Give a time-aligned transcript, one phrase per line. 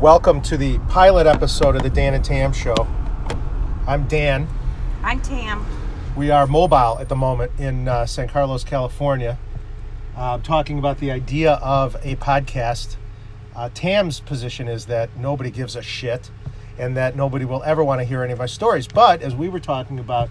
[0.00, 2.88] Welcome to the pilot episode of the Dan and Tam Show.
[3.86, 4.48] I'm Dan.
[5.02, 5.66] I'm Tam.
[6.16, 9.38] We are mobile at the moment in uh, San Carlos, California,
[10.16, 12.96] uh, talking about the idea of a podcast.
[13.54, 16.30] Uh, Tam's position is that nobody gives a shit
[16.78, 18.88] and that nobody will ever want to hear any of my stories.
[18.88, 20.30] But as we were talking about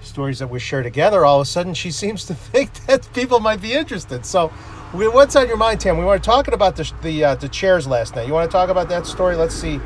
[0.00, 3.40] stories that we share together, all of a sudden she seems to think that people
[3.40, 4.24] might be interested.
[4.24, 4.52] So,
[4.94, 5.98] we, what's on your mind, Tam?
[5.98, 8.26] We were talking about the the, uh, the chairs last night.
[8.26, 9.36] You want to talk about that story?
[9.36, 9.80] Let's see.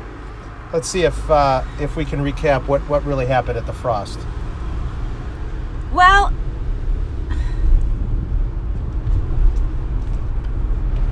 [0.71, 4.19] Let's see if uh, if we can recap what, what really happened at the Frost.
[5.91, 6.33] Well,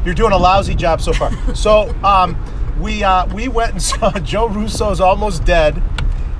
[0.06, 1.32] You're doing a lousy job so far.
[1.56, 2.36] so um,
[2.80, 5.82] we uh, we went and saw Joe Russo's Almost Dead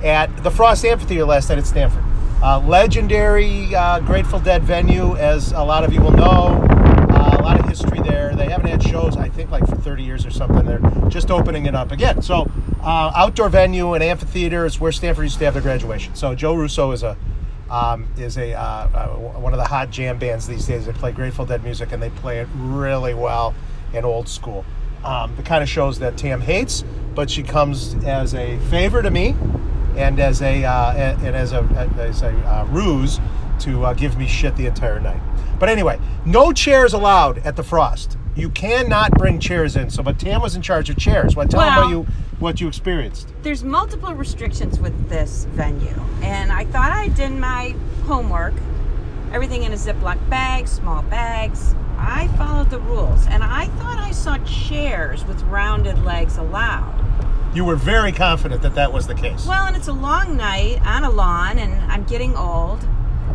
[0.02, 2.02] at the Frost Amphitheater last night at Stanford.
[2.42, 6.66] Uh, legendary uh, Grateful Dead venue, as a lot of you will know.
[7.10, 8.34] Uh, a lot of history there.
[8.34, 10.64] They haven't had shows, I think, like for 30 years or something.
[10.64, 10.80] They're
[11.10, 12.22] just opening it up again.
[12.22, 12.50] So,
[12.82, 16.14] uh, outdoor venue and amphitheater is where Stanford used to have their graduation.
[16.14, 17.14] So, Joe Russo is a
[17.68, 20.86] um, is a uh, uh, one of the hot jam bands these days.
[20.86, 23.54] They play Grateful Dead music and they play it really well
[23.92, 24.64] and old school.
[25.04, 29.10] Um, the kind of shows that Tam hates, but she comes as a favor to
[29.10, 29.36] me
[30.00, 31.62] and as a uh, and as a
[31.98, 33.20] as a uh, ruse
[33.60, 35.20] to uh, give me shit the entire night.
[35.58, 38.16] But anyway, no chairs allowed at the Frost.
[38.34, 39.90] You cannot bring chairs in.
[39.90, 41.36] So, but Tam was in charge of chairs.
[41.36, 42.06] What tell them about you
[42.38, 43.28] what you experienced?
[43.42, 48.54] there's multiple restrictions with this venue, and I thought I did my homework.
[49.32, 51.74] Everything in a Ziploc bag, small bags.
[51.98, 56.96] I followed the rules, and I thought I saw chairs with rounded legs allowed.
[57.52, 59.44] You were very confident that that was the case.
[59.44, 62.86] Well, and it's a long night on a lawn, and I'm getting old,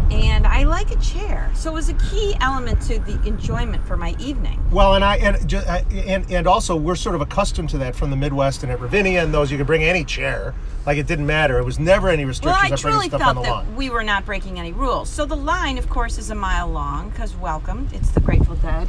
[0.10, 1.52] and I like a chair.
[1.54, 4.64] So it was a key element to the enjoyment for my evening.
[4.72, 5.54] Well, and I and
[5.92, 9.22] and and also we're sort of accustomed to that from the Midwest and at Ravinia
[9.22, 10.54] and those you could bring any chair,
[10.86, 11.60] like it didn't matter.
[11.60, 13.76] It was never any Well, restrictions I on bringing truly felt the that lawn.
[13.76, 15.09] we were not breaking any rules.
[15.09, 17.90] So the line, of course, is a mile long because welcome.
[17.92, 18.88] It's the Grateful Dead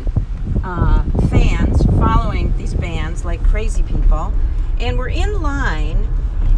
[0.63, 4.33] uh, fans following these bands like crazy people,
[4.81, 6.09] and we're in line,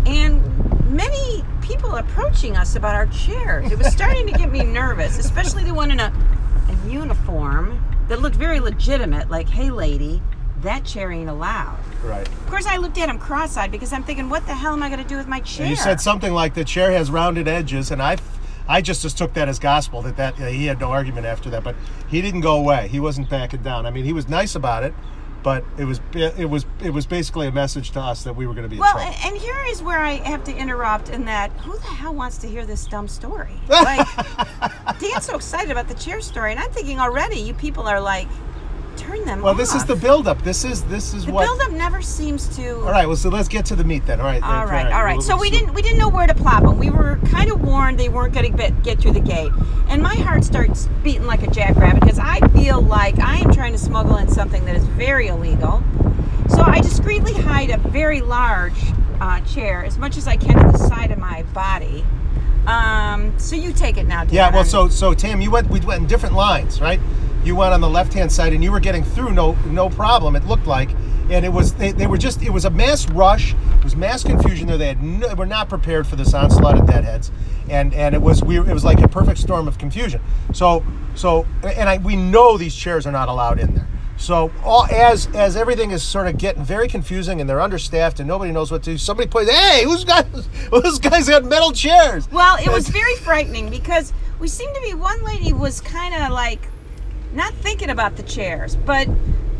[0.07, 0.43] and
[0.91, 3.71] many people approaching us about our chairs.
[3.71, 6.13] It was starting to get me nervous, especially the one in a,
[6.69, 9.31] a uniform that looked very legitimate.
[9.31, 10.23] Like, hey, lady,
[10.63, 11.79] that chair ain't allowed.
[12.03, 12.27] Right.
[12.27, 14.89] Of course, I looked at him cross-eyed because I'm thinking, what the hell am I
[14.89, 15.67] going to do with my chair?
[15.67, 18.17] You said something like the chair has rounded edges, and I,
[18.67, 21.51] I just just took that as gospel that that uh, he had no argument after
[21.51, 21.77] that, but
[22.09, 22.89] he didn't go away.
[22.89, 23.87] He wasn't backing down.
[23.87, 24.95] I mean, he was nice about it,
[25.43, 28.55] but it was it was it was basically a message to us that we were
[28.55, 31.73] going to be Well, and, here is where I have to interrupt in that who
[31.79, 33.55] the hell wants to hear this dumb story?
[33.69, 34.07] Like,
[34.99, 38.27] Dan's so excited about the chair story, and I'm thinking already you people are like,
[39.29, 40.43] them well, this is the buildup.
[40.43, 41.59] This is this is what The what.
[41.59, 42.77] buildup never seems to.
[42.77, 43.07] All right.
[43.07, 44.21] Well, so let's get to the meat then.
[44.21, 44.43] All right.
[44.43, 45.23] All right, all right.
[45.23, 46.79] So we didn't we didn't know where to plop them.
[46.79, 49.53] We were kind of warned they weren't going to get, get through the gate,
[49.89, 53.73] and my heart starts beating like a jackrabbit because I feel like I am trying
[53.73, 55.83] to smuggle in something that is very illegal.
[56.49, 58.79] So I discreetly hide a very large
[59.21, 62.05] uh, chair as much as I can to the side of my body.
[62.67, 64.25] Um, so you take it now.
[64.25, 64.35] Dan.
[64.35, 67.01] Yeah, well, so so Tam, you went we went in different lines, right?
[67.49, 70.37] You went on the left hand side, and you were getting through no no problem.
[70.37, 70.91] It looked like,
[71.31, 73.55] and it was they, they were just it was a mass rush.
[73.79, 74.77] It was mass confusion there.
[74.77, 77.33] They had no, were not prepared for this onslaught of deadheads,
[77.71, 80.21] and and it was we it was like a perfect storm of confusion.
[80.53, 83.89] So so and I we know these chairs are not allowed in there.
[84.19, 88.29] So all as as everything is sort of getting very confusing and they're understaffed and
[88.29, 88.99] nobody knows what to do.
[88.99, 90.27] Somebody plays, hey, who's got
[90.71, 92.31] who's guys got metal chairs?
[92.31, 96.31] Well, it was very frightening because we seemed to be one lady was kind of
[96.31, 96.69] like
[97.33, 99.09] not thinking about the chairs, but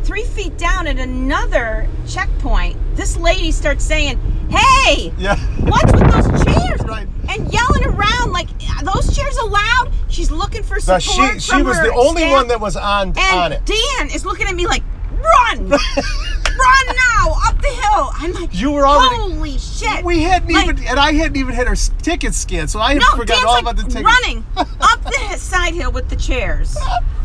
[0.05, 4.19] three feet down at another checkpoint, this lady starts saying,
[4.49, 5.37] "Hey, Yeah.
[5.61, 7.07] what's with those chairs?" Right.
[7.29, 8.49] And yelling around like,
[8.79, 11.35] "Are "Those chairs allowed?" She's looking for So support.
[11.35, 12.33] she she from was the only staff.
[12.33, 13.63] one that was on And on it.
[13.67, 15.69] Dan is looking at me like, "Run,
[16.59, 20.65] run now up the hill!" I'm like, You were already- holy shit." We hadn't Like,
[20.69, 23.55] even, and I hadn't even had our ticket scan, so I had no, forgotten all
[23.55, 24.05] like about the ticket.
[24.05, 26.77] running up the side hill with the chairs.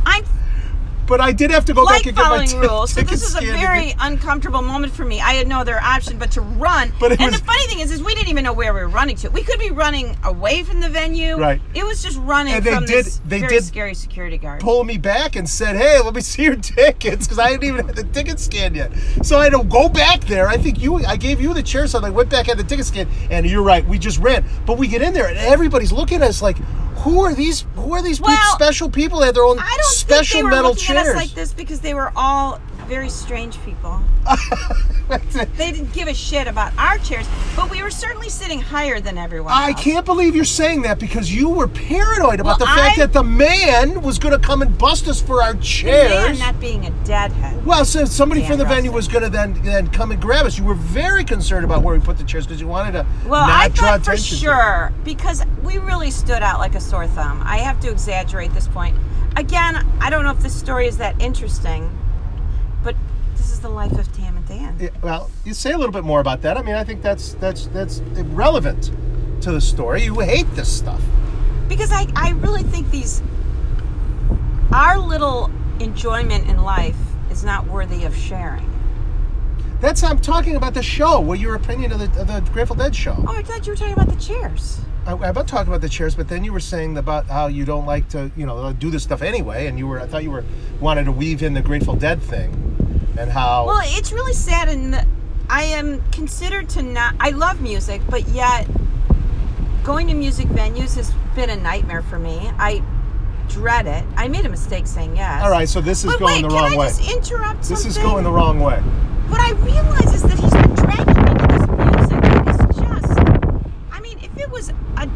[0.06, 0.24] I'm
[1.06, 3.24] But I did have to go back like and get my t- rules, so this
[3.24, 5.20] is a very get- uncomfortable moment for me.
[5.20, 6.94] I had no other option but to run.
[7.00, 8.88] But and was- the funny thing is, is we didn't even know where we were
[8.88, 9.30] running to.
[9.30, 11.36] We could be running away from the venue.
[11.38, 11.62] Right.
[11.74, 14.62] It was just running And they from did- this they very did scary security guard.
[14.62, 17.86] pull me back and said, "Hey, let me see your tickets," because I hadn't even
[17.86, 18.92] had the ticket scanned yet.
[19.24, 20.48] So I had to go back there.
[20.48, 22.86] I think you, I gave you the chair, so I went back at the ticket
[22.86, 24.46] scan, and you're right, we just ran.
[24.66, 26.58] But we get in there, and everybody's looking at us like,
[27.04, 27.66] "Who are these?
[27.76, 30.44] Who are these Well, special people that have their own I don't special think they
[30.44, 34.00] were metal looking chairs?" at us like this because they were all very strange people.
[35.57, 39.18] They didn't give a shit about our chairs, but we were certainly sitting higher than
[39.18, 39.81] everyone I else.
[39.83, 43.13] can't believe you're saying that because you were paranoid about Well, the fact I- that
[43.13, 46.09] the man was going to come and bust us for our chairs.
[46.09, 46.39] Man, chairs.
[46.39, 47.63] not being a deadhead.
[47.65, 50.45] well, so somebody Dan from the venue was going to then then come and grab
[50.45, 50.57] us.
[50.57, 53.45] You were very concerned about where we put the chairs because you wanted to Well,
[53.45, 54.38] not I draw thought for attention.
[54.39, 54.47] to it.
[54.56, 57.41] sure because we really stood out like a sore thumb.
[57.45, 58.95] I have to exaggerate this point.
[59.35, 61.91] Again, I don't know if this story is that interesting,
[62.83, 62.95] but
[63.35, 64.77] this is the life of Tam and Dan.
[64.80, 66.57] Yeah, well, you say a little bit more about that.
[66.57, 68.91] I mean, I think that's that's that's relevant
[69.41, 70.03] to the story.
[70.03, 71.01] You hate this stuff.
[71.68, 73.21] Because I, I really think these
[74.71, 76.97] our little enjoyment in life
[77.30, 78.69] is not worthy of sharing.
[79.81, 81.19] That's I'm talking about the show.
[81.19, 83.15] What your opinion of the, of the Grateful Dead show?
[83.27, 84.80] Oh, I thought you were talking about the chairs.
[85.06, 87.65] I, I'm about talking about the chairs, but then you were saying about how you
[87.65, 90.31] don't like to, you know, do this stuff anyway, and you were I thought you
[90.31, 90.45] were
[90.80, 92.73] wanted to weave in the Grateful Dead thing,
[93.18, 95.06] and how Well, it's really sad, and
[95.50, 97.15] I am considered to not.
[97.19, 98.68] I love music, but yet
[99.83, 102.51] going to music venues has been a nightmare for me.
[102.57, 102.81] I
[103.50, 104.04] dread it.
[104.15, 105.44] I made a mistake saying yes.
[105.44, 105.68] all right.
[105.68, 106.88] So this is But going wait, the can wrong I way.
[106.88, 108.77] just interrupt This is going the wrong way.
[109.30, 112.69] What I realize is that he's been dragging me to this music.
[112.69, 113.19] It's just.
[113.92, 115.09] I mean, if it was a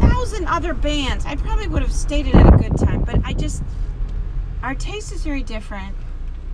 [0.00, 3.02] thousand other bands, I probably would have stayed in at a good time.
[3.04, 3.62] But I just.
[4.62, 5.94] Our taste is very different.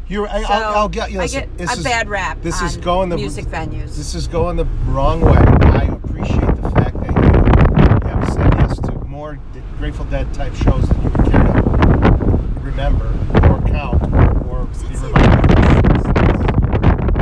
[0.09, 0.29] You're.
[0.29, 1.19] I, So I'll, I'll get you.
[1.19, 2.43] I listen, get this a is- bad rap.
[2.43, 3.97] This is going the music venues.
[3.97, 5.33] This is going the wrong way.
[5.37, 9.39] I appreciate the fact that you have said yes to more
[9.79, 13.07] Grateful Dead type shows than you would care to remember
[13.45, 14.03] or count
[14.47, 15.59] or be reminded.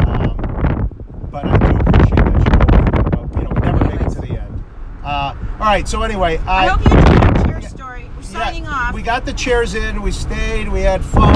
[0.07, 3.25] Um, but I do appreciate that you go.
[3.27, 4.65] But, you know, we never make it to the end.
[5.05, 5.87] Uh, all right.
[5.89, 8.11] So anyway, I I, hope you enjoyed our chair story.
[8.17, 8.95] We're yeah, signing off.
[8.95, 10.03] We got the chairs in.
[10.03, 10.69] We stayed.
[10.69, 11.33] We had fun.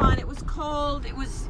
[0.00, 1.04] It was cold.
[1.06, 1.48] It was.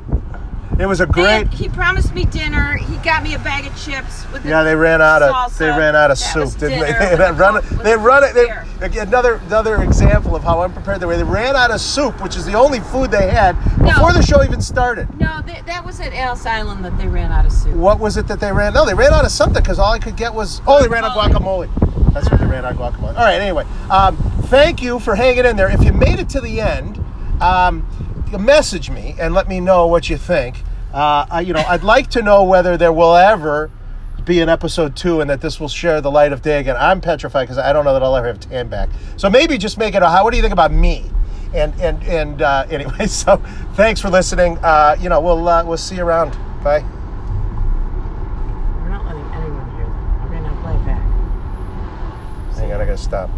[0.78, 1.48] It was a great.
[1.52, 2.78] he promised me dinner.
[2.78, 4.46] He got me a bag of chips with.
[4.46, 5.58] Yeah, they ran out of salsa.
[5.58, 6.92] they ran out of That soup, didn't they?
[7.10, 7.64] They, the run it.
[7.84, 8.34] They run it.
[8.34, 11.16] They, another another example of how unprepared they were.
[11.18, 14.42] They ran out of soup, which is the only food they had before the show
[14.42, 15.08] even started.
[15.20, 17.74] No, they, that was at Ellis Island that they ran out of soup.
[17.74, 18.72] What was it that they ran?
[18.72, 21.04] No, they ran out of something because all I could get was oh, they ran
[21.04, 21.68] out of guacamole.
[22.14, 23.16] That's what they ran out of guacamole.
[23.18, 23.38] All right.
[23.38, 25.70] Anyway, um, thank you for hanging in there.
[25.70, 27.04] If you made it to the end,
[27.42, 27.86] um,
[28.38, 30.62] message me and let me know what you think.
[30.92, 33.70] Uh, I, you know, I'd like to know whether there will ever
[34.24, 36.76] be an episode two and that this will share the light of day again.
[36.78, 38.88] I'm petrified because I don't know that I'll ever have Tam back.
[39.16, 40.24] So maybe just make it a how.
[40.24, 41.10] What do you think about me?
[41.54, 43.36] And and and uh, anyway, so
[43.74, 44.58] thanks for listening.
[44.58, 46.32] Uh, you know, we'll uh, we'll see you around.
[46.62, 46.80] Bye.
[48.82, 50.22] We're not letting anyone hear that.
[50.22, 51.02] We're gonna play back.
[52.56, 53.30] Hang on, I gotta stop.